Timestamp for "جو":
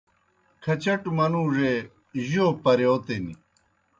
2.29-2.45